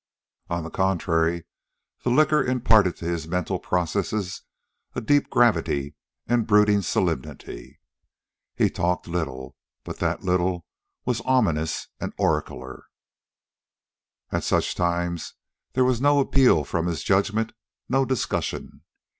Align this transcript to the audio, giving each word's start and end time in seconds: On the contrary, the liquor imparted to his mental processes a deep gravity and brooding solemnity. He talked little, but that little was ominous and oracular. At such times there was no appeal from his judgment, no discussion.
On 0.49 0.63
the 0.63 0.71
contrary, 0.71 1.45
the 2.03 2.09
liquor 2.09 2.43
imparted 2.43 2.95
to 2.97 3.05
his 3.05 3.27
mental 3.27 3.59
processes 3.59 4.41
a 4.95 4.99
deep 4.99 5.29
gravity 5.29 5.93
and 6.25 6.47
brooding 6.47 6.81
solemnity. 6.81 7.79
He 8.55 8.71
talked 8.71 9.07
little, 9.07 9.55
but 9.83 9.99
that 9.99 10.23
little 10.23 10.65
was 11.05 11.21
ominous 11.21 11.87
and 11.99 12.13
oracular. 12.17 12.85
At 14.31 14.43
such 14.43 14.73
times 14.73 15.35
there 15.73 15.85
was 15.85 16.01
no 16.01 16.19
appeal 16.19 16.63
from 16.63 16.87
his 16.87 17.03
judgment, 17.03 17.53
no 17.87 18.03
discussion. 18.03 18.81